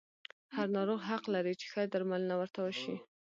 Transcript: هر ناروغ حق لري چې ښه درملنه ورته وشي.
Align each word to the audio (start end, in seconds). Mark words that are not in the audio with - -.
هر 0.55 0.67
ناروغ 0.75 0.99
حق 1.09 1.23
لري 1.35 1.53
چې 1.59 1.65
ښه 1.71 1.81
درملنه 1.93 2.35
ورته 2.37 2.59
وشي. 2.65 2.95